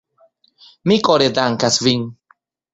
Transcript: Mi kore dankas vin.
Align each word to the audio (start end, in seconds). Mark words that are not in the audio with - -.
Mi 0.91 0.97
kore 1.09 1.29
dankas 1.37 1.81
vin. 1.89 2.11